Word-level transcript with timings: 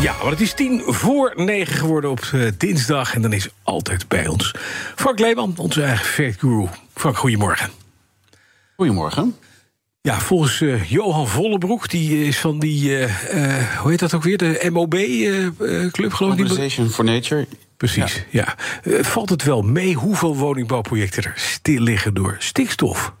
Ja, 0.00 0.14
maar 0.22 0.30
het 0.30 0.40
is 0.40 0.54
tien 0.54 0.82
voor 0.86 1.32
negen 1.36 1.74
geworden 1.74 2.10
op 2.10 2.30
uh, 2.34 2.50
dinsdag. 2.56 3.14
En 3.14 3.22
dan 3.22 3.32
is 3.32 3.48
altijd 3.62 4.08
bij 4.08 4.26
ons 4.26 4.54
Frank 4.94 5.18
Leeman, 5.18 5.54
onze 5.56 5.82
eigen 5.82 6.06
factguru. 6.06 6.66
Frank, 6.94 7.16
goedemorgen. 7.16 7.70
Goedemorgen. 8.76 9.36
Ja, 10.00 10.20
volgens 10.20 10.60
uh, 10.60 10.90
Johan 10.90 11.28
Vollebroek, 11.28 11.88
die 11.88 12.26
is 12.26 12.38
van 12.38 12.58
die, 12.58 12.90
uh, 12.90 13.06
hoe 13.78 13.90
heet 13.90 13.98
dat 13.98 14.14
ook 14.14 14.22
weer, 14.22 14.38
de 14.38 14.68
MOB-club 14.72 16.12
geloof 16.12 16.34
ik. 16.34 16.40
Organization 16.40 16.88
for 16.88 17.04
Nature. 17.04 17.46
Precies, 17.76 18.24
ja. 18.30 18.54
ja. 18.84 19.02
valt 19.02 19.30
het 19.30 19.42
wel 19.42 19.62
mee 19.62 19.94
hoeveel 19.94 20.36
woningbouwprojecten 20.36 21.22
er 21.22 21.32
stil 21.36 21.80
liggen 21.80 22.14
door 22.14 22.36
stikstof? 22.38 23.12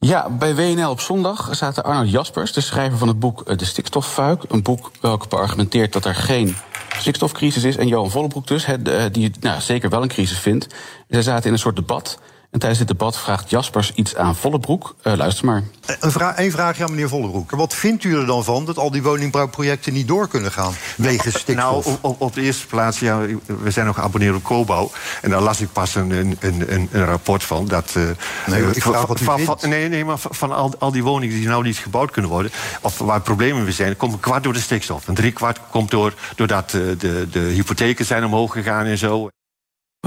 Ja, 0.00 0.30
bij 0.30 0.54
WNL 0.54 0.90
op 0.90 1.00
zondag 1.00 1.48
zaten 1.50 1.84
Arnold 1.84 2.10
Jaspers, 2.10 2.52
de 2.52 2.60
schrijver 2.60 2.98
van 2.98 3.08
het 3.08 3.18
boek 3.18 3.58
De 3.58 3.64
Stikstoffuik. 3.64 4.42
Een 4.48 4.62
boek 4.62 4.90
welke 5.00 5.28
beargumenteert 5.28 5.92
dat 5.92 6.04
er 6.04 6.14
geen 6.14 6.56
stikstofcrisis 6.98 7.64
is. 7.64 7.76
En 7.76 7.88
Johan 7.88 8.10
Vollebroek 8.10 8.46
dus, 8.46 8.66
die 9.12 9.30
nou, 9.40 9.60
zeker 9.60 9.90
wel 9.90 10.02
een 10.02 10.08
crisis 10.08 10.38
vindt. 10.38 10.66
Zij 11.08 11.22
zaten 11.22 11.46
in 11.46 11.52
een 11.52 11.58
soort 11.58 11.76
debat. 11.76 12.18
En 12.50 12.58
tijdens 12.58 12.78
dit 12.78 12.88
debat 12.88 13.18
vraagt 13.18 13.50
Jaspers 13.50 13.92
iets 13.94 14.16
aan 14.16 14.36
Vollebroek. 14.36 14.94
Uh, 15.02 15.14
luister 15.14 15.44
maar. 15.44 15.62
Een, 16.00 16.10
vra 16.10 16.38
een 16.38 16.50
vraagje 16.50 16.84
aan 16.84 16.90
meneer 16.90 17.08
Vollebroek. 17.08 17.50
Wat 17.50 17.74
vindt 17.74 18.04
u 18.04 18.16
er 18.16 18.26
dan 18.26 18.44
van 18.44 18.64
dat 18.64 18.78
al 18.78 18.90
die 18.90 19.02
woningbouwprojecten 19.02 19.92
niet 19.92 20.08
door 20.08 20.28
kunnen 20.28 20.52
gaan? 20.52 20.72
Wegens 20.96 21.38
stikstof? 21.38 21.84
Nou, 21.84 21.98
op, 22.00 22.20
op 22.20 22.34
de 22.34 22.40
eerste 22.40 22.66
plaats, 22.66 22.98
ja, 22.98 23.20
we 23.62 23.70
zijn 23.70 23.86
nog 23.86 23.94
geabonneerd 23.94 24.34
op 24.34 24.42
Cobouw. 24.42 24.90
En 25.22 25.30
daar 25.30 25.40
las 25.40 25.60
ik 25.60 25.72
pas 25.72 25.94
een, 25.94 26.10
een, 26.10 26.36
een, 26.40 26.88
een 26.92 27.04
rapport 27.04 27.42
van. 27.42 27.66
Dat, 27.66 27.94
uh, 27.96 28.08
nee, 28.46 28.62
ik 28.70 28.82
vraag 28.82 29.06
wat 29.06 29.20
u 29.20 29.24
van, 29.24 29.36
vindt. 29.36 29.60
Van, 29.60 29.70
nee, 29.70 29.88
nee, 29.88 30.04
maar 30.04 30.18
van 30.18 30.52
al, 30.52 30.74
al 30.78 30.92
die 30.92 31.02
woningen 31.02 31.36
die 31.36 31.48
nou 31.48 31.62
niet 31.62 31.78
gebouwd 31.78 32.10
kunnen 32.10 32.30
worden... 32.30 32.52
of 32.80 32.98
waar 32.98 33.20
problemen 33.20 33.62
mee 33.62 33.72
zijn, 33.72 33.96
komt 33.96 34.12
een 34.12 34.20
kwart 34.20 34.42
door 34.42 34.52
de 34.52 34.60
stikstof. 34.60 35.08
Een 35.08 35.14
drie 35.14 35.32
kwart 35.32 35.60
komt 35.70 35.90
door, 35.90 36.14
doordat 36.36 36.70
de, 36.70 37.26
de 37.30 37.40
hypotheken 37.40 38.04
zijn 38.04 38.24
omhoog 38.24 38.52
gegaan 38.52 38.84
en 38.84 38.98
zo. 38.98 39.28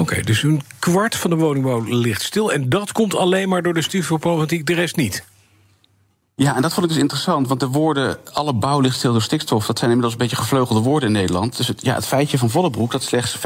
Oké, 0.02 0.12
okay, 0.12 0.24
dus 0.24 0.44
een 0.44 0.62
kwart 0.80 1.16
van 1.16 1.30
de 1.30 1.36
woningbouw 1.36 1.84
ligt 1.88 2.22
stil. 2.22 2.52
En 2.52 2.70
dat 2.70 2.92
komt 2.92 3.16
alleen 3.16 3.50
maar 3.50 3.62
door 3.64 3.74
de 3.74 3.82
stikstofproblematiek, 3.82 4.66
de 4.66 4.74
rest 4.74 4.96
niet. 4.96 5.24
Ja, 6.36 6.56
en 6.56 6.62
dat 6.62 6.74
vond 6.74 6.86
ik 6.86 6.92
dus 6.92 7.02
interessant. 7.02 7.48
Want 7.48 7.60
de 7.60 7.68
woorden 7.68 8.18
alle 8.34 8.54
bouw 8.54 8.80
ligt 8.80 8.96
stil 8.96 9.12
door 9.12 9.22
stikstof... 9.22 9.66
dat 9.66 9.78
zijn 9.78 9.92
inmiddels 9.92 10.14
een 10.14 10.28
beetje 10.28 10.42
gevleugelde 10.44 10.82
woorden 10.82 11.10
in 11.10 11.16
Nederland. 11.16 11.58
Dus 11.58 11.68
het, 11.68 11.82
ja, 11.84 11.96
het 11.96 12.06
feitje 12.06 12.38
van 12.38 12.50
Vollebroek 12.50 12.92
dat 12.92 13.04
slechts 13.04 13.38
25% 13.38 13.40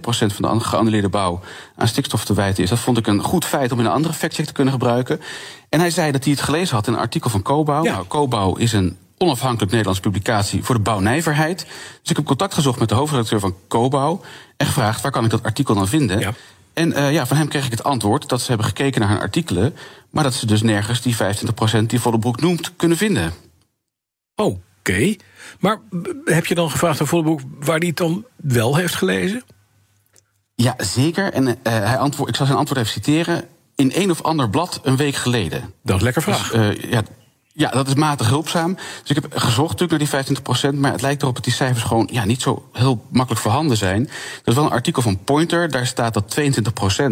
van 0.00 0.58
de 0.58 0.64
geannuleerde 0.64 1.08
bouw... 1.08 1.40
aan 1.76 1.88
stikstof 1.88 2.24
te 2.24 2.34
wijten 2.34 2.62
is, 2.62 2.70
dat 2.70 2.78
vond 2.78 2.98
ik 2.98 3.06
een 3.06 3.22
goed 3.22 3.44
feit... 3.44 3.72
om 3.72 3.78
in 3.78 3.84
een 3.84 3.92
andere 3.92 4.14
factcheck 4.14 4.46
te 4.46 4.52
kunnen 4.52 4.72
gebruiken. 4.72 5.20
En 5.68 5.80
hij 5.80 5.90
zei 5.90 6.12
dat 6.12 6.24
hij 6.24 6.32
het 6.32 6.42
gelezen 6.42 6.74
had 6.76 6.86
in 6.86 6.92
een 6.92 6.98
artikel 6.98 7.30
van 7.30 7.42
Cobouw. 7.42 7.84
Ja. 7.84 7.92
Nou, 7.92 8.06
Cobouw 8.06 8.56
is 8.56 8.72
een 8.72 8.96
onafhankelijk 9.18 9.70
Nederlandse 9.70 10.02
publicatie 10.02 10.64
voor 10.64 10.74
de 10.74 10.80
bouwnijverheid. 10.80 11.66
Dus 12.00 12.10
ik 12.10 12.16
heb 12.16 12.24
contact 12.24 12.54
gezocht 12.54 12.78
met 12.78 12.88
de 12.88 12.94
hoofdredacteur 12.94 13.40
van 13.40 13.54
Cobouw 13.68 14.20
en 14.60 14.66
gevraagd 14.66 15.00
waar 15.00 15.10
kan 15.12 15.24
ik 15.24 15.30
dat 15.30 15.42
artikel 15.42 15.74
dan 15.74 15.88
vinden. 15.88 16.18
Ja. 16.18 16.32
En 16.72 16.90
uh, 16.90 17.12
ja, 17.12 17.26
van 17.26 17.36
hem 17.36 17.48
kreeg 17.48 17.64
ik 17.64 17.70
het 17.70 17.84
antwoord 17.84 18.28
dat 18.28 18.40
ze 18.40 18.48
hebben 18.48 18.66
gekeken 18.66 19.00
naar 19.00 19.10
hun 19.10 19.20
artikelen, 19.20 19.76
maar 20.10 20.24
dat 20.24 20.34
ze 20.34 20.46
dus 20.46 20.62
nergens 20.62 21.02
die 21.02 21.16
25% 21.16 21.18
die 21.86 22.00
Vollebroek 22.00 22.40
noemt 22.40 22.76
kunnen 22.76 22.96
vinden. 22.96 23.32
Oké, 24.34 24.58
okay. 24.78 25.18
maar 25.60 25.80
heb 26.24 26.46
je 26.46 26.54
dan 26.54 26.70
gevraagd 26.70 27.00
aan 27.00 27.06
Vollebroek 27.06 27.40
waar 27.58 27.78
hij 27.78 27.86
het 27.86 27.96
dan 27.96 28.24
wel 28.36 28.76
heeft 28.76 28.94
gelezen? 28.94 29.42
Ja, 30.54 30.74
zeker. 30.78 31.32
En 31.32 31.46
uh, 31.46 31.54
hij 31.62 31.98
antwoord, 31.98 32.28
ik 32.28 32.36
zal 32.36 32.46
zijn 32.46 32.58
antwoord 32.58 32.80
even 32.80 32.92
citeren. 32.92 33.44
In 33.74 33.92
een 33.94 34.10
of 34.10 34.22
ander 34.22 34.50
blad 34.50 34.80
een 34.82 34.96
week 34.96 35.14
geleden. 35.14 35.74
Dat 35.82 35.96
is 35.96 36.02
lekker 36.02 36.22
vraag. 36.22 36.50
Dus, 36.50 36.60
uh, 36.60 36.90
ja, 36.90 37.02
ja, 37.52 37.70
dat 37.70 37.88
is 37.88 37.94
matig 37.94 38.28
hulpzaam. 38.28 38.74
Dus 38.74 39.10
ik 39.10 39.22
heb 39.22 39.36
gezocht 39.36 39.78
natuurlijk 39.78 40.12
naar 40.12 40.24
die 40.24 40.74
25%, 40.74 40.78
maar 40.78 40.92
het 40.92 41.02
lijkt 41.02 41.22
erop 41.22 41.34
dat 41.34 41.44
die 41.44 41.52
cijfers 41.52 41.84
gewoon 41.84 42.08
ja, 42.12 42.24
niet 42.24 42.42
zo 42.42 42.68
heel 42.72 43.04
makkelijk 43.10 43.42
voorhanden 43.42 43.76
zijn. 43.76 44.08
Er 44.08 44.40
is 44.44 44.54
wel 44.54 44.64
een 44.64 44.70
artikel 44.70 45.02
van 45.02 45.24
Pointer, 45.24 45.70
daar 45.70 45.86
staat 45.86 46.14
dat 46.14 46.40
22% 46.40 46.42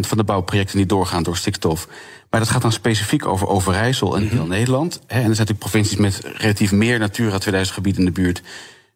van 0.01 0.19
de 0.19 0.25
bouwprojecten 0.25 0.79
niet 0.79 0.89
doorgaan 0.89 1.23
door 1.23 1.37
stikstof. 1.37 1.89
Maar 2.31 2.41
dat 2.41 2.49
gaat 2.49 2.63
dan 2.63 2.73
specifiek 2.73 3.27
over 3.27 3.47
Overijssel 3.47 4.17
en 4.17 4.29
heel 4.29 4.47
Nederland. 4.47 4.95
En 4.95 5.03
er 5.07 5.21
zijn 5.21 5.29
natuurlijk 5.29 5.59
provincies 5.59 5.97
met 5.97 6.21
relatief 6.37 6.73
meer 6.73 6.99
Natura 6.99 7.39
2000 7.39 7.77
gebieden 7.77 8.01
in 8.01 8.13
de 8.13 8.21
buurt. 8.21 8.43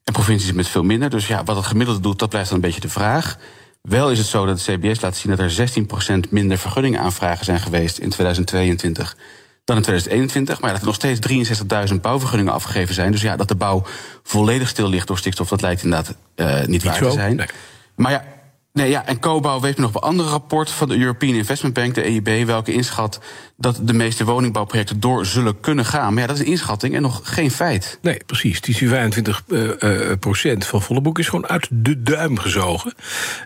En 0.05 0.13
provincies 0.13 0.53
met 0.53 0.69
veel 0.69 0.83
minder. 0.83 1.11
Dus 1.11 1.27
ja, 1.27 1.45
wat 1.45 1.57
het 1.57 1.67
gemiddelde 1.67 2.01
doet, 2.01 2.19
dat 2.19 2.29
blijft 2.29 2.49
dan 2.49 2.59
een 2.59 2.65
beetje 2.65 2.81
de 2.81 2.89
vraag. 2.89 3.39
Wel 3.83 4.11
is 4.11 4.19
het 4.19 4.27
zo 4.27 4.47
dat 4.47 4.67
het 4.67 4.77
CBS 4.77 5.01
laat 5.01 5.17
zien 5.17 5.37
dat 5.37 5.59
er 5.59 6.27
16% 6.27 6.31
minder 6.31 6.59
vergunningaanvragen 6.59 7.45
zijn 7.45 7.61
geweest 7.61 7.99
in 7.99 8.11
2022 8.11 9.17
dan 9.65 9.77
in 9.77 9.83
2021. 9.83 10.61
Maar 10.61 10.71
dat 10.71 10.81
er 10.81 10.87
nog 10.87 10.95
steeds 10.95 11.61
63.000 11.93 12.01
bouwvergunningen 12.01 12.53
afgegeven 12.53 12.95
zijn. 12.95 13.13
Dus 13.13 13.21
ja, 13.23 13.37
dat 13.37 13.49
de 13.49 13.55
bouw 13.55 13.83
volledig 14.23 14.69
stil 14.69 14.89
ligt 14.89 15.07
door 15.07 15.19
stikstof, 15.19 15.49
dat 15.49 15.61
lijkt 15.61 15.83
inderdaad 15.83 16.15
uh, 16.37 16.59
niet, 16.59 16.69
niet 16.69 16.83
waar 16.83 16.95
zo? 16.95 17.09
te 17.09 17.15
zijn. 17.15 17.37
Nee. 17.37 17.47
Maar 17.95 18.13
ja, 18.13 18.25
Nee, 18.73 18.91
ja, 18.91 19.07
en 19.07 19.19
Cobouw 19.19 19.61
weet 19.61 19.79
nog 19.79 19.95
een 19.95 20.01
ander 20.01 20.27
rapport 20.27 20.71
van 20.71 20.89
de 20.89 20.99
European 20.99 21.35
Investment 21.35 21.75
Bank, 21.75 21.95
de 21.95 22.03
EIB, 22.03 22.47
welke 22.47 22.73
inschat 22.73 23.21
dat 23.57 23.81
de 23.83 23.93
meeste 23.93 24.25
woningbouwprojecten 24.25 25.01
door 25.01 25.27
zullen 25.27 25.61
kunnen 25.61 25.85
gaan. 25.85 26.13
Maar 26.13 26.23
ja, 26.23 26.29
dat 26.29 26.37
is 26.37 26.43
een 26.43 26.51
inschatting 26.51 26.95
en 26.95 27.03
nog 27.03 27.21
geen 27.23 27.51
feit. 27.51 27.99
Nee, 28.03 28.21
precies. 28.27 28.61
Die 28.61 28.89
25 28.89 29.43
uh, 29.47 29.71
uh, 29.79 30.13
procent 30.21 30.67
van 30.67 30.83
volle 30.83 31.01
boek 31.01 31.19
is 31.19 31.29
gewoon 31.29 31.47
uit 31.47 31.69
de 31.71 32.03
duim 32.03 32.39
gezogen. 32.39 32.95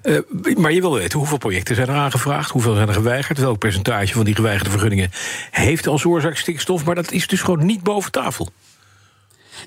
Uh, 0.02 0.18
maar 0.56 0.72
je 0.72 0.80
wil 0.80 0.94
weten 0.94 1.18
hoeveel 1.18 1.38
projecten 1.38 1.74
zijn 1.74 1.88
er 1.88 1.94
aangevraagd, 1.94 2.50
hoeveel 2.50 2.74
zijn 2.74 2.88
er 2.88 2.94
geweigerd, 2.94 3.38
welk 3.38 3.58
percentage 3.58 4.12
van 4.12 4.24
die 4.24 4.34
geweigerde 4.34 4.70
vergunningen 4.70 5.10
heeft 5.50 5.86
als 5.86 6.04
oorzaak 6.04 6.36
stikstof. 6.36 6.84
Maar 6.84 6.94
dat 6.94 7.12
is 7.12 7.26
dus 7.26 7.40
gewoon 7.40 7.66
niet 7.66 7.82
boven 7.82 8.12
tafel. 8.12 8.48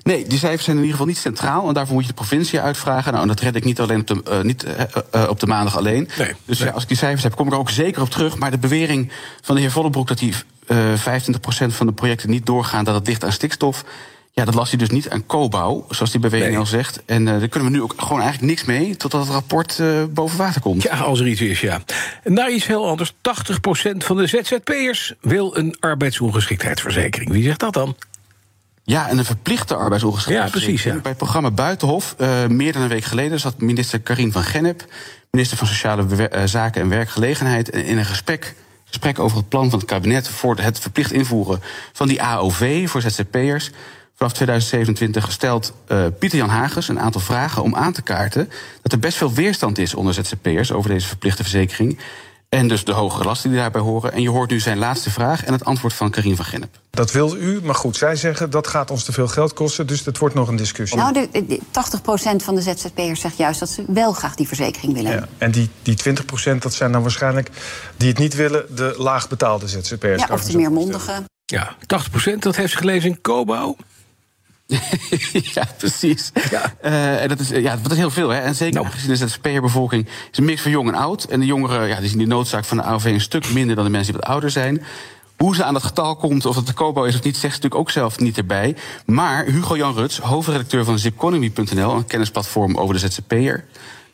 Nee, 0.02 0.26
die 0.26 0.38
cijfers 0.38 0.64
zijn 0.64 0.76
in 0.76 0.82
ieder 0.82 0.98
geval 0.98 1.12
niet 1.12 1.22
centraal. 1.22 1.68
En 1.68 1.74
daarvoor 1.74 1.94
moet 1.94 2.02
je 2.02 2.08
de 2.08 2.14
provincie 2.14 2.60
uitvragen. 2.60 3.10
Nou, 3.10 3.22
en 3.22 3.28
dat 3.28 3.40
red 3.40 3.56
ik 3.56 3.64
niet 3.64 3.80
alleen 3.80 4.00
op 4.00 4.06
de, 4.06 4.22
uh, 4.30 4.40
niet, 4.40 4.64
uh, 4.64 4.70
uh, 5.14 5.28
op 5.28 5.40
de 5.40 5.46
maandag 5.46 5.76
alleen. 5.76 6.08
Nee, 6.18 6.34
dus 6.44 6.58
nee. 6.58 6.68
Ja, 6.68 6.74
als 6.74 6.82
ik 6.82 6.88
die 6.88 6.96
cijfers 6.96 7.22
heb, 7.22 7.36
kom 7.36 7.46
ik 7.46 7.52
er 7.52 7.58
ook 7.58 7.70
zeker 7.70 8.02
op 8.02 8.10
terug. 8.10 8.38
Maar 8.38 8.50
de 8.50 8.58
bewering 8.58 9.12
van 9.40 9.54
de 9.54 9.60
heer 9.60 9.70
Vollebroek 9.70 10.08
dat 10.08 10.18
die 10.18 10.34
25% 10.34 10.36
van 11.66 11.86
de 11.86 11.92
projecten 11.92 12.30
niet 12.30 12.46
doorgaan, 12.46 12.84
dat 12.84 12.94
het 12.94 13.06
ligt 13.06 13.24
aan 13.24 13.32
stikstof. 13.32 13.84
Ja, 14.32 14.44
dat 14.44 14.54
las 14.54 14.70
hij 14.70 14.78
dus 14.78 14.90
niet 14.90 15.10
aan 15.10 15.26
Cobouw, 15.26 15.86
zoals 15.88 16.10
die 16.10 16.20
WNL 16.20 16.38
nee. 16.38 16.64
zegt. 16.64 17.02
En 17.06 17.24
daar 17.24 17.48
kunnen 17.48 17.70
we 17.70 17.76
nu 17.76 17.82
ook 17.82 17.94
gewoon 17.96 18.20
eigenlijk 18.20 18.50
niks 18.50 18.64
mee... 18.64 18.96
totdat 18.96 19.20
het 19.20 19.30
rapport 19.30 19.82
boven 20.10 20.38
water 20.38 20.60
komt. 20.60 20.82
Ja, 20.82 20.98
als 20.98 21.20
er 21.20 21.26
iets 21.28 21.40
is, 21.40 21.60
ja. 21.60 21.80
Naar 22.24 22.50
iets 22.50 22.66
heel 22.66 22.88
anders. 22.88 23.12
80% 23.12 23.16
van 23.96 24.16
de 24.16 24.26
ZZP'ers 24.26 25.14
wil 25.20 25.56
een 25.56 25.76
arbeidsongeschiktheidsverzekering. 25.80 27.30
Wie 27.30 27.42
zegt 27.42 27.60
dat 27.60 27.72
dan? 27.72 27.96
Ja, 28.82 29.08
en 29.08 29.18
een 29.18 29.24
verplichte 29.24 29.74
arbeidsongeschiktheid. 29.74 30.52
Ja, 30.52 30.58
precies. 30.58 30.82
Ja. 30.82 30.92
Bij 30.92 31.10
het 31.10 31.16
programma 31.16 31.50
Buitenhof, 31.50 32.14
uh, 32.18 32.46
meer 32.46 32.72
dan 32.72 32.82
een 32.82 32.88
week 32.88 33.04
geleden, 33.04 33.40
zat 33.40 33.60
minister 33.60 34.00
Karin 34.00 34.32
van 34.32 34.42
Gennep, 34.42 34.84
minister 35.30 35.56
van 35.56 35.66
Sociale 35.66 36.30
Zaken 36.44 36.82
en 36.82 36.88
Werkgelegenheid, 36.88 37.68
in 37.68 37.98
een 37.98 38.04
gesprek, 38.04 38.54
gesprek 38.84 39.18
over 39.18 39.36
het 39.36 39.48
plan 39.48 39.70
van 39.70 39.78
het 39.78 39.88
kabinet 39.88 40.28
voor 40.28 40.56
het 40.56 40.78
verplicht 40.78 41.12
invoeren 41.12 41.60
van 41.92 42.08
die 42.08 42.22
AOV 42.22 42.88
voor 42.88 43.00
ZZP'ers. 43.00 43.70
Vanaf 44.14 44.34
2027 44.34 45.24
gesteld 45.24 45.72
uh, 45.88 46.04
Pieter 46.18 46.38
Jan 46.38 46.48
Hagers 46.48 46.88
een 46.88 47.00
aantal 47.00 47.20
vragen 47.20 47.62
om 47.62 47.74
aan 47.74 47.92
te 47.92 48.02
kaarten 48.02 48.50
dat 48.82 48.92
er 48.92 48.98
best 48.98 49.16
veel 49.16 49.32
weerstand 49.32 49.78
is 49.78 49.94
onder 49.94 50.14
ZZP'ers 50.14 50.72
over 50.72 50.90
deze 50.90 51.06
verplichte 51.06 51.42
verzekering. 51.42 51.98
En 52.50 52.68
dus 52.68 52.84
de 52.84 52.92
hogere 52.92 53.24
lasten 53.24 53.50
die 53.50 53.58
daarbij 53.58 53.80
horen. 53.80 54.12
En 54.12 54.22
je 54.22 54.28
hoort 54.28 54.50
nu 54.50 54.60
zijn 54.60 54.78
laatste 54.78 55.10
vraag 55.10 55.44
en 55.44 55.52
het 55.52 55.64
antwoord 55.64 55.94
van 55.94 56.10
Karin 56.10 56.36
van 56.36 56.44
Gennep. 56.44 56.78
Dat 56.90 57.12
wil 57.12 57.36
u, 57.36 57.60
maar 57.62 57.74
goed, 57.74 57.96
zij 57.96 58.16
zeggen 58.16 58.50
dat 58.50 58.66
gaat 58.66 58.90
ons 58.90 59.04
te 59.04 59.12
veel 59.12 59.28
geld 59.28 59.52
kosten, 59.52 59.86
dus 59.86 60.04
dat 60.04 60.18
wordt 60.18 60.34
nog 60.34 60.48
een 60.48 60.56
discussie. 60.56 60.98
Nou, 60.98 61.12
de, 61.12 61.46
de 61.46 61.60
80% 61.60 62.44
van 62.44 62.54
de 62.54 62.60
ZZP'ers 62.60 63.20
zegt 63.20 63.36
juist 63.36 63.60
dat 63.60 63.68
ze 63.68 63.84
wel 63.86 64.12
graag 64.12 64.34
die 64.34 64.46
verzekering 64.46 64.94
willen. 64.94 65.12
Ja, 65.12 65.28
en 65.38 65.50
die, 65.50 65.70
die 65.82 65.96
20% 66.54 66.58
dat 66.58 66.74
zijn 66.74 66.92
dan 66.92 67.02
waarschijnlijk 67.02 67.50
die 67.96 68.08
het 68.08 68.18
niet 68.18 68.34
willen, 68.34 68.76
de 68.76 68.94
laagbetaalde 68.98 69.68
ZZP'ers. 69.68 70.22
Ja, 70.22 70.34
of 70.34 70.44
de 70.44 70.56
meer 70.56 70.72
mondige. 70.72 71.22
Ja, 71.44 71.76
80% 72.34 72.38
dat 72.38 72.56
heeft 72.56 72.72
ze 72.72 72.78
gelezen 72.78 73.10
in 73.10 73.20
Cobouw. 73.20 73.76
ja, 75.54 75.64
precies. 75.78 76.32
Ja. 76.50 76.74
Uh, 76.84 77.22
en 77.22 77.28
dat 77.28 77.40
is, 77.40 77.48
ja, 77.48 77.76
dat 77.82 77.92
is 77.92 77.98
heel 77.98 78.10
veel. 78.10 78.28
Hè. 78.28 78.38
En 78.40 78.54
zeker 78.54 78.80
nou. 78.80 78.92
gezien 78.92 79.08
de 79.08 79.16
ZZP'er-bevolking 79.16 80.06
is 80.32 80.38
een 80.38 80.44
mix 80.44 80.62
van 80.62 80.70
jong 80.70 80.88
en 80.88 80.94
oud. 80.94 81.24
En 81.24 81.40
de 81.40 81.46
jongeren 81.46 81.88
ja, 81.88 82.00
die 82.00 82.08
zien 82.08 82.18
die 82.18 82.26
noodzaak 82.26 82.64
van 82.64 82.76
de 82.76 82.82
AOV 82.82 83.04
een 83.04 83.20
stuk 83.20 83.52
minder 83.52 83.76
dan 83.76 83.84
de 83.84 83.90
mensen 83.90 84.12
die 84.12 84.20
wat 84.20 84.30
ouder 84.30 84.50
zijn. 84.50 84.82
Hoe 85.36 85.54
ze 85.54 85.64
aan 85.64 85.72
dat 85.72 85.82
getal 85.82 86.16
komt, 86.16 86.46
of 86.46 86.56
het 86.56 86.66
de 86.66 86.72
Kobo 86.72 87.04
is 87.04 87.14
of 87.14 87.22
niet, 87.22 87.36
zegt 87.36 87.54
ze 87.54 87.60
natuurlijk 87.60 87.80
ook 87.80 87.90
zelf 87.90 88.18
niet 88.18 88.36
erbij. 88.36 88.76
Maar 89.04 89.44
Hugo 89.44 89.76
Jan 89.76 89.94
Ruts, 89.94 90.18
hoofdredacteur 90.18 90.84
van 90.84 90.98
zipconomy.nl, 90.98 91.94
een 91.94 92.06
kennisplatform 92.06 92.76
over 92.76 92.94
de 92.94 93.00
ZZP'er. 93.00 93.64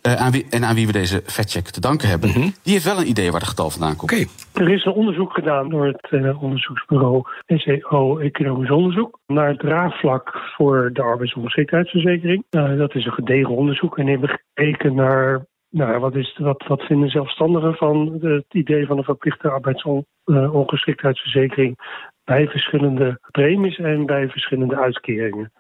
Eh, 0.07 0.15
aan 0.15 0.33
wie, 0.33 0.47
en 0.51 0.65
aan 0.65 0.75
wie 0.75 0.87
we 0.87 0.93
deze 0.93 1.23
factcheck 1.25 1.65
te 1.65 1.81
danken 1.81 2.09
hebben, 2.09 2.29
Mhm. 2.29 2.49
die 2.63 2.73
heeft 2.73 2.85
wel 2.85 2.99
een 2.99 3.09
idee 3.09 3.31
waar 3.31 3.41
het 3.41 3.49
getal 3.49 3.71
vandaan 3.71 3.97
komt. 3.97 4.13
Oké. 4.13 4.25
Er 4.53 4.69
is 4.71 4.85
een 4.85 4.93
onderzoek 4.93 5.33
gedaan 5.33 5.69
door 5.69 5.87
het 5.87 6.07
eh, 6.11 6.43
onderzoeksbureau 6.43 7.23
SEO 7.47 8.19
Economisch 8.19 8.71
Onderzoek 8.71 9.19
naar 9.27 9.49
het 9.49 9.59
draagvlak 9.59 10.37
voor 10.57 10.91
de 10.93 11.03
arbeidsongeschiktheidsverzekering. 11.03 12.45
Eh, 12.51 12.77
dat 12.77 12.95
is 12.95 13.05
een 13.07 13.13
gedegen 13.13 13.57
onderzoek 13.57 13.99
en 13.99 14.05
die 14.05 14.17
hebben 14.19 14.41
gekeken 14.55 14.95
naar 14.95 15.47
nou, 15.71 15.99
wat, 15.99 16.15
is, 16.15 16.39
wat, 16.39 16.65
wat 16.67 16.83
vinden 16.83 17.09
zelfstandigen 17.09 17.75
van 17.75 18.19
het 18.21 18.45
idee 18.51 18.87
van 18.87 18.99
een 18.99 19.05
verplichte 19.05 19.51
arbeidsongeschiktheidsverzekering 19.51 21.79
bij 22.25 22.49
verschillende 22.49 23.19
premies 23.31 23.79
en 23.79 24.07
bij 24.07 24.29
verschillende 24.29 24.77
uitkeringen. 24.77 25.53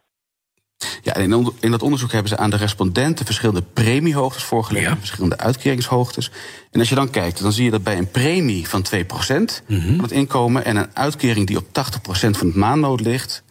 Ja, 1.06 1.14
en 1.14 1.32
in, 1.32 1.52
in 1.60 1.70
dat 1.70 1.82
onderzoek 1.82 2.12
hebben 2.12 2.28
ze 2.28 2.36
aan 2.36 2.50
de 2.50 2.56
respondenten 2.56 3.24
verschillende 3.26 3.62
premiehoogtes 3.72 4.42
voorgelegd, 4.42 4.86
Ja. 4.86 4.96
verschillende 4.98 5.38
uitkeringshoogtes. 5.38 6.30
En 6.70 6.80
als 6.80 6.88
je 6.88 6.94
dan 6.94 7.10
kijkt, 7.10 7.42
dan 7.42 7.52
zie 7.52 7.64
je 7.64 7.70
dat 7.70 7.82
bij 7.82 7.98
een 7.98 8.10
premie 8.10 8.68
van 8.68 8.82
2% 8.82 9.62
van 9.68 10.02
het 10.02 10.10
inkomen 10.12 10.64
en 10.64 10.76
een 10.76 10.88
uitkering 10.92 11.46
die 11.46 11.56
op 11.56 11.64
80% 11.72 12.36
van 12.36 12.46
het 12.46 12.54
maandloon 12.54 13.00
ligt, 13.02 13.42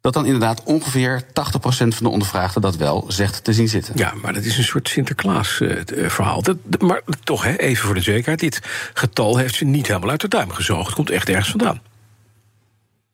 dat 0.00 0.12
dan 0.12 0.24
inderdaad 0.24 0.62
ongeveer 0.64 1.22
80% 1.22 1.24
van 1.72 1.90
de 1.98 2.08
ondervraagden 2.08 2.62
dat 2.62 2.76
wel 2.76 3.04
zegt 3.08 3.44
te 3.44 3.52
zien 3.52 3.68
zitten. 3.68 3.94
Ja, 3.96 4.14
maar 4.22 4.32
dat 4.32 4.44
is 4.44 4.58
een 4.58 4.64
soort 4.64 4.88
Sinterklaas-verhaal. 4.88 6.42
Dat, 6.42 6.56
dat- 6.64 6.80
maar 6.80 7.02
toch, 7.24 7.44
hè, 7.44 7.56
even 7.56 7.84
voor 7.86 7.94
de 7.94 8.00
zekerheid. 8.00 8.40
Dit 8.40 8.60
getal 8.94 9.36
heeft 9.36 9.54
ze 9.54 9.64
niet 9.64 9.86
helemaal 9.86 10.10
uit 10.10 10.20
de 10.20 10.28
duim 10.28 10.50
gezogen. 10.50 10.84
Het 10.84 10.94
komt 10.94 11.10
echt 11.10 11.28
ergens 11.28 11.48
vandaan. 11.50 11.80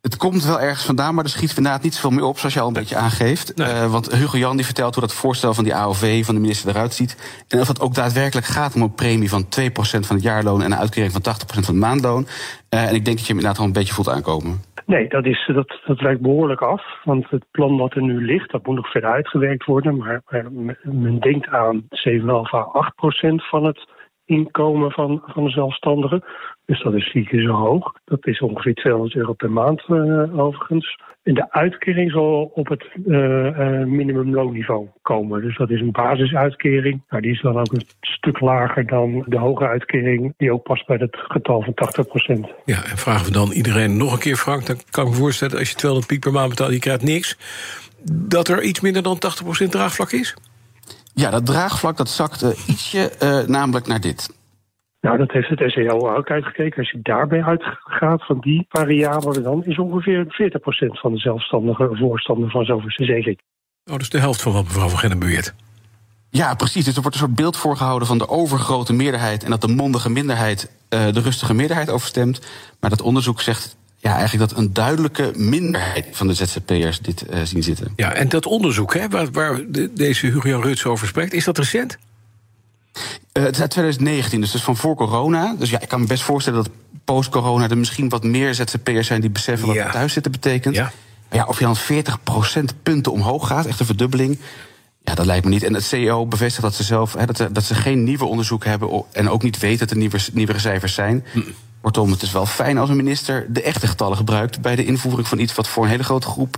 Het 0.06 0.17
komt 0.17 0.44
wel 0.44 0.61
ergens 0.61 0.85
vandaan, 0.85 1.14
maar 1.14 1.25
er 1.25 1.31
schiet 1.31 1.56
inderdaad 1.56 1.82
niet 1.82 1.94
zoveel 1.94 2.11
meer 2.11 2.25
op, 2.25 2.38
zoals 2.38 2.55
je 2.55 2.61
al 2.61 2.67
een 2.67 2.73
beetje 2.73 2.97
aangeeft. 2.97 3.56
Nee. 3.56 3.67
Eh, 3.69 3.93
want 3.93 4.14
Hugo 4.14 4.38
Jan 4.38 4.56
die 4.56 4.64
vertelt 4.64 4.94
hoe 4.94 5.03
dat 5.03 5.14
voorstel 5.14 5.55
van 5.55 5.64
die 5.64 5.75
AOV 5.75 6.25
van 6.25 6.35
de 6.35 6.41
minister 6.41 6.69
eruit 6.70 6.94
ziet. 6.94 7.44
En 7.49 7.61
of 7.61 7.69
het 7.69 7.81
ook 7.81 7.94
daadwerkelijk 7.94 8.47
gaat 8.47 8.75
om 8.75 8.82
een 8.82 8.94
premie 8.94 9.29
van 9.29 9.49
2% 9.49 10.06
van 10.06 10.17
het 10.17 10.25
jaarloon 10.25 10.62
en 10.62 10.73
een 10.73 10.79
uitkering 10.79 11.12
van 11.12 11.23
80% 11.23 11.64
van 11.64 11.75
het 11.75 11.82
maandloon. 11.85 12.26
Eh, 12.69 12.88
en 12.88 12.94
ik 12.94 13.05
denk 13.05 13.17
dat 13.17 13.26
je 13.26 13.32
hem 13.32 13.37
inderdaad 13.37 13.58
al 13.58 13.64
een 13.64 13.73
beetje 13.73 13.94
voelt 13.94 14.08
aankomen. 14.08 14.61
Nee, 14.87 15.08
dat, 15.08 15.25
is, 15.25 15.50
dat, 15.55 15.81
dat 15.87 16.00
wijkt 16.00 16.20
behoorlijk 16.20 16.61
af. 16.62 16.82
Want 17.05 17.31
het 17.31 17.44
plan 17.50 17.76
wat 17.76 17.94
er 17.94 18.03
nu 18.03 18.25
ligt, 18.25 18.50
dat 18.50 18.67
moet 18.67 18.76
nog 18.76 18.91
verder 18.91 19.11
uitgewerkt 19.11 19.64
worden. 19.64 19.97
Maar, 19.97 20.23
maar 20.29 20.53
men- 20.53 20.79
men 20.82 21.20
denkt 21.20 21.49
aan 21.49 21.82
7,5 21.91 22.55
à 22.55 22.58
8 22.73 22.94
procent 22.94 23.49
van 23.49 23.64
het 23.64 23.88
inkomen 24.26 24.90
van, 24.90 25.23
van 25.26 25.44
de 25.44 25.50
zelfstandigen. 25.50 26.25
Dus 26.64 26.82
dat 26.82 26.94
is 26.94 27.08
vier 27.11 27.28
keer 27.28 27.43
zo 27.43 27.52
hoog. 27.52 27.93
Dat 28.05 28.26
is 28.26 28.40
ongeveer 28.40 28.75
200 28.75 29.14
euro 29.14 29.32
per 29.32 29.50
maand 29.50 29.81
eh, 29.81 30.38
overigens. 30.38 30.99
En 31.23 31.34
de 31.34 31.52
uitkering 31.52 32.11
zal 32.11 32.50
op 32.55 32.69
het 32.69 32.84
eh, 33.06 33.84
minimumloonniveau 33.84 34.88
komen. 35.02 35.43
Dus 35.43 35.56
dat 35.56 35.70
is 35.70 35.81
een 35.81 35.93
basisuitkering. 35.93 37.02
Nou, 37.08 37.23
die 37.23 37.32
is 37.32 37.40
dan 37.40 37.58
ook 37.58 37.73
een 37.73 37.87
stuk 38.00 38.40
lager 38.40 38.87
dan 38.87 39.25
de 39.26 39.38
hoge 39.38 39.67
uitkering... 39.67 40.34
die 40.37 40.52
ook 40.52 40.62
past 40.62 40.87
bij 40.87 40.96
het 40.96 41.17
getal 41.17 41.62
van 41.62 41.75
80 41.75 42.06
procent. 42.06 42.46
Ja, 42.64 42.76
en 42.76 42.96
vragen 42.96 43.26
we 43.26 43.32
dan 43.32 43.50
iedereen 43.50 43.96
nog 43.96 44.12
een 44.12 44.19
keer, 44.19 44.37
Frank... 44.37 44.67
dan 44.67 44.76
kan 44.90 45.05
ik 45.05 45.11
me 45.11 45.17
voorstellen, 45.17 45.58
als 45.58 45.70
je 45.70 45.76
200 45.76 46.12
piek 46.12 46.20
per 46.20 46.32
maand 46.32 46.49
betaalt... 46.49 46.72
je 46.72 46.79
krijgt 46.79 47.02
niks, 47.02 47.38
dat 48.12 48.49
er 48.49 48.62
iets 48.62 48.81
minder 48.81 49.02
dan 49.02 49.19
80% 49.64 49.69
draagvlak 49.69 50.12
is? 50.12 50.37
Ja, 51.20 51.30
dat 51.30 51.46
draagvlak 51.46 51.96
dat 51.96 52.08
zakt 52.08 52.42
eh, 52.42 52.68
ietsje, 52.68 53.10
eh, 53.10 53.46
namelijk 53.46 53.86
naar 53.86 54.00
dit. 54.00 54.34
Nou, 55.00 55.18
dat 55.18 55.30
heeft 55.30 55.48
het 55.48 55.70
SEO 55.70 56.14
ook 56.16 56.30
uitgekeken. 56.30 56.78
Als 56.78 56.90
je 56.90 56.98
daarbij 57.02 57.42
uitgaat 57.42 58.26
van 58.26 58.40
die 58.40 58.66
variabelen, 58.68 59.42
dan 59.42 59.64
is 59.64 59.78
ongeveer 59.78 60.24
40% 60.28 61.00
van 61.00 61.12
de 61.12 61.18
zelfstandigen 61.18 61.96
voorstander 61.96 62.50
van 62.50 62.64
zo'n 62.64 62.80
verzekering. 62.80 63.38
Oh, 63.84 63.92
dat 63.92 64.00
is 64.00 64.10
de 64.10 64.18
helft 64.18 64.42
van 64.42 64.52
wat 64.52 64.64
mevrouw 64.64 64.88
van 64.88 64.98
Gennep 64.98 65.20
beweert. 65.20 65.54
Ja, 66.30 66.54
precies. 66.54 66.84
Dus 66.84 66.96
er 66.96 67.02
wordt 67.02 67.16
een 67.16 67.22
soort 67.22 67.36
beeld 67.36 67.56
voorgehouden 67.56 68.08
van 68.08 68.19
de 68.19 68.28
overgrote 68.28 68.92
meerderheid. 68.92 69.44
en 69.44 69.50
dat 69.50 69.60
de 69.60 69.69
mondige 69.69 70.10
minderheid 70.10 70.70
eh, 70.88 71.12
de 71.12 71.20
rustige 71.20 71.54
meerderheid 71.54 71.90
overstemt. 71.90 72.46
Maar 72.80 72.90
dat 72.90 73.02
onderzoek 73.02 73.40
zegt 73.40 73.76
ja, 73.96 74.16
eigenlijk 74.16 74.50
dat 74.50 74.58
een 74.58 74.72
duidelijke 74.72 75.32
minderheid 75.37 76.06
van 76.12 76.26
de 76.26 76.34
ZZP'ers 76.34 77.00
dit 77.00 77.26
eh, 77.26 77.40
zien 77.44 77.62
zitten. 77.62 77.93
Ja, 77.96 78.12
en 78.12 78.28
dat 78.28 78.46
onderzoek 78.46 78.94
hè, 78.94 79.08
waar, 79.08 79.31
waar 79.31 79.60
de- 79.69 79.93
deze 79.94 80.26
Hugo-Jan 80.26 80.62
Ruts 80.62 80.84
over 80.84 81.06
spreekt... 81.06 81.32
is 81.32 81.44
dat 81.44 81.58
recent? 81.58 81.96
Eh, 83.32 83.43
het 83.43 83.54
is 83.54 83.60
uit 83.60 83.70
2019, 83.70 84.40
dus 84.40 84.54
is 84.54 84.62
van 84.62 84.76
voor 84.76 84.94
corona. 84.96 85.54
Dus 85.58 85.70
ja, 85.70 85.81
ik 85.81 85.88
kan 85.88 86.00
me 86.00 86.06
best 86.06 86.22
voorstellen 86.22 86.62
dat 86.64 86.72
post-corona 87.04 87.69
er 87.70 87.78
misschien 87.78 88.08
wat 88.08 88.25
meer 88.25 88.54
ZZP'ers 88.54 89.06
zijn 89.06 89.20
die 89.20 89.31
beseffen 89.31 89.66
wat 89.66 89.76
Ja. 89.76 89.90
thuis 89.90 90.12
zitten 90.12 90.32
betekent. 90.32 90.75
Ja. 90.75 90.93
Maar 91.28 91.38
ja, 91.38 91.44
of 91.44 91.58
je 91.58 91.64
dan 91.64 91.76
40% 91.76 92.82
punten 92.82 93.12
omhoog 93.12 93.46
gaat, 93.46 93.66
echt 93.66 93.81
een 93.81 93.87
verdubbeling. 93.87 94.38
Ja, 95.02 95.14
dat 95.14 95.26
lijkt 95.26 95.44
me 95.44 95.50
niet. 95.50 95.62
En 95.62 95.75
het 95.75 95.84
CEO 95.84 96.26
bevestigt 96.26 96.62
dat 96.62 96.75
ze 96.75 96.82
zelf 96.82 97.14
hè, 97.14 97.26
dat, 97.26 97.37
ze- 97.37 97.52
dat 97.52 97.64
ze 97.64 97.75
geen 97.75 98.04
nieuwe 98.04 98.25
onderzoek 98.25 98.64
hebben 98.64 99.04
en 99.12 99.31
ook 99.31 99.43
niet 99.43 99.58
weten 99.58 99.78
dat 99.78 99.90
er 99.90 99.96
nieuwe, 99.96 100.19
nieuwere 100.32 100.58
cijfers 100.58 100.94
zijn. 100.94 101.25
Kortom, 101.86 102.10
het 102.10 102.22
is 102.22 102.32
wel 102.32 102.46
fijn 102.46 102.78
als 102.78 102.90
een 102.90 102.96
minister 102.96 103.46
de 103.48 103.62
echte 103.62 103.86
getallen 103.86 104.16
gebruikt 104.16 104.60
bij 104.60 104.76
de 104.76 104.84
invoering 104.84 105.28
van 105.28 105.38
iets 105.38 105.54
wat 105.54 105.68
voor 105.68 105.84
een 105.84 105.90
hele 105.90 106.04
grote 106.04 106.26
groep 106.26 106.56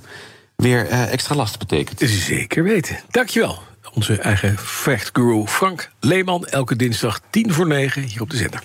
weer 0.56 0.86
eh, 0.86 1.12
extra 1.12 1.34
last 1.34 1.58
betekent. 1.58 2.00
Zeker 2.10 2.62
weten. 2.62 2.98
Dankjewel. 3.10 3.62
Onze 3.94 4.18
eigen 4.18 4.58
vechtguru 4.58 5.46
Frank 5.46 5.90
Leeman. 6.00 6.46
Elke 6.46 6.76
dinsdag 6.76 7.20
10 7.30 7.52
voor 7.52 7.66
9 7.66 8.02
hier 8.02 8.20
op 8.20 8.30
de 8.30 8.36
zender. 8.36 8.62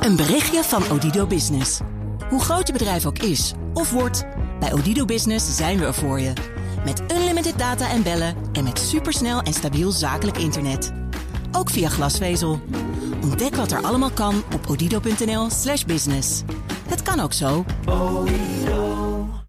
Een 0.00 0.16
berichtje 0.16 0.62
van 0.62 0.90
Odido 0.90 1.26
Business. 1.26 1.80
Hoe 2.28 2.42
groot 2.42 2.66
je 2.66 2.72
bedrijf 2.72 3.06
ook 3.06 3.18
is 3.18 3.52
of 3.74 3.90
wordt, 3.90 4.24
bij 4.60 4.72
Odido 4.72 5.04
Business 5.04 5.56
zijn 5.56 5.78
we 5.78 5.84
er 5.84 5.94
voor 5.94 6.20
je. 6.20 6.32
Met 6.84 7.02
unlimited 7.12 7.58
data 7.58 7.90
en 7.90 8.02
bellen 8.02 8.36
en 8.52 8.64
met 8.64 8.78
supersnel 8.78 9.40
en 9.40 9.52
stabiel 9.52 9.90
zakelijk 9.90 10.38
internet. 10.38 10.92
Ook 11.52 11.70
via 11.70 11.88
glasvezel. 11.88 12.60
Ontdek 13.24 13.56
wat 13.56 13.72
er 13.72 13.82
allemaal 13.82 14.10
kan 14.10 14.42
op 14.54 14.68
odido.nl/slash 14.68 15.84
business. 15.84 16.42
Het 16.88 17.02
kan 17.02 17.20
ook 17.20 17.32
zo. 17.32 17.64